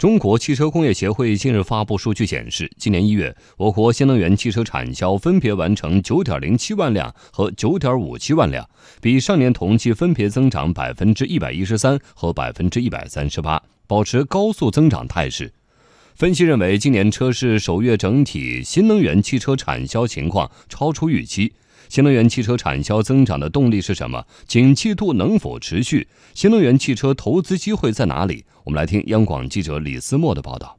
[0.00, 8.66] 中国汽车工业协会近日发布数据显示，今年一月，我国新能源汽车产销分别完成九点零七万辆和九点五七万辆，
[9.02, 15.52] 比上年同期分别增长百分之一百一十三和百分之一百三十八，保持高速增长态势。
[16.14, 21.52] 分析认为，今年车市首月整体新能源汽车产销情况超出预期。
[21.90, 24.24] 新能源汽车产销增长的动力是什么？
[24.46, 26.06] 景气度能否持续？
[26.34, 28.44] 新能源汽车投资机会在哪里？
[28.62, 30.78] 我们来听央广记者李思墨的报道。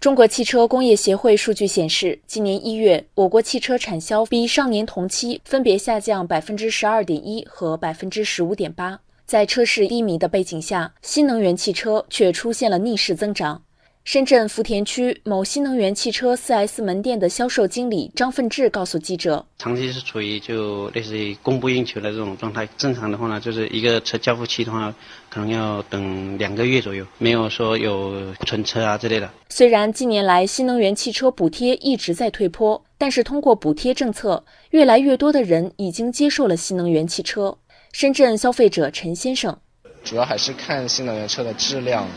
[0.00, 8.98] 中国汽车工业协会数据显示，今年一月，我国汽车产销比上年同期分别下降百分之十二点一和百分之十五点八。
[9.26, 13.60] 在车市低迷的背景下，新能源汽车却出现了逆势增长。
[14.04, 22.68] 深圳福田区某新能源汽车 4S 门店的销售经理张奋志告诉记者：“长期是处于就类似于供不应求的这种状态。
[22.76, 24.92] 正常的话呢，就是一个车交付期的话，
[25.30, 29.30] 可能要等两个月左右，没有说有存车啊之类的。
[29.50, 37.56] 虽然近年来新能源汽车补贴一直在退坡，但是通过补贴政策，越来越多的人已经接受了新能源汽车。
[37.92, 39.56] 深圳消费者陈先生，
[40.02, 42.08] 主要还是看新能源车的质量。”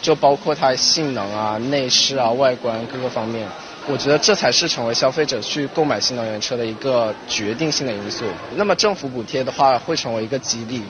[0.00, 3.48] 就包括它性能啊、内饰啊、外观各个方面，
[3.86, 8.24] 我觉得这才是成为消费者去购买新能源车的一个决定性的因素。
[8.56, 10.82] 那么政府补贴的话，会成为一个激励。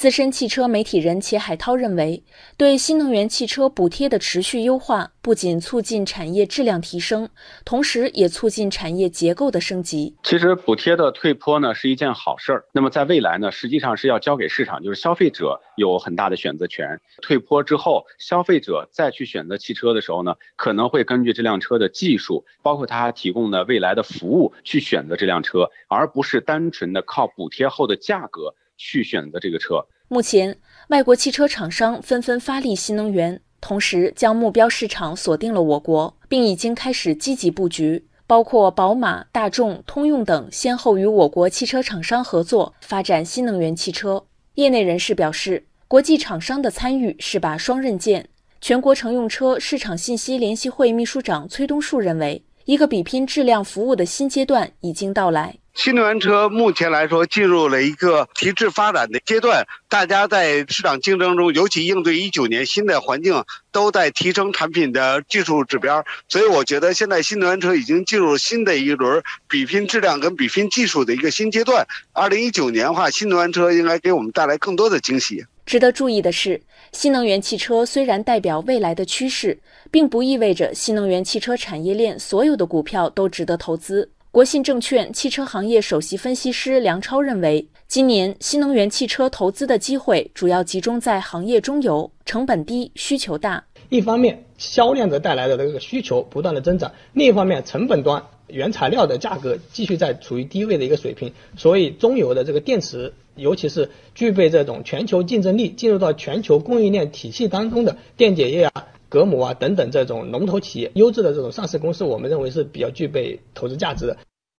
[0.00, 2.24] 资深汽车媒体人钱海涛认为，
[2.56, 7.28] 对新能源汽车补贴的持续优化，不仅促进产业质量提升，
[7.66, 10.16] 同时也促进产业结构的升级。
[10.22, 12.64] 其实补贴的退坡呢是一件好事儿。
[12.72, 16.98] 那么在未来呢，实际上是要交给市场，就是消费者有很大的选择权。
[17.20, 28.54] 退坡之后，消费者再去选择汽车的时候呢，可能会根据这辆车的技术，包括它提供的未来的服务去选择这辆车，而不是单纯的靠补贴后的价格。
[28.80, 29.84] 去选择这个车。
[30.08, 30.56] 目前，
[30.88, 38.06] 外国汽车厂商纷纷发力新能源，同时将目标市场锁定了我国，并已经开始积极布局。
[38.26, 44.24] 包括宝马、大众、通用等，先后与我国汽车厂商合作发展新能源汽车。
[44.54, 48.28] 业内人士表示，国际厂商的参与是把双刃剑。
[48.60, 55.56] 全国乘用车市场信息联席会秘书长崔东树认为，一个比拼质量服务的新阶段已经到来。
[55.82, 63.42] 新能源车目前来说进入了一个提质发展的阶段，大家在市场竞争中，尤其应对一九年新的环境，
[63.72, 66.04] 都在提升产品的技术指标。
[66.28, 71.86] 所以我觉得现在新能源车已经进入新的一轮比拼质量跟比拼技术的一个新阶段。
[72.12, 75.42] 二零一九年的话，新能源车应该给我们带来更多的惊喜。
[75.64, 76.60] 值得注意的是，
[76.92, 79.58] 新能源汽车虽然代表未来的趋势，
[79.90, 84.10] 并不意味着新能源汽车产业链所有的股票都值得投资。
[84.32, 93.64] 国信证券汽车行业首席分析师梁超认为，今年新能源汽车投资的机会主要集中在行业中游，成本低，需求大。
[93.88, 108.86] 一方面，销量的带来的这个需求不断的增长；另一方面，成本端原材料的价格继续在处于低位的一个水平，所以中游的这个电池，尤其是具备这种全球竞争力、进入到全球供应链体系当中的电解液啊。
[109.10, 114.16] 格姆啊等等这种龙头企业，优质的这种上市公司，我们认为是比较具备投资价值的。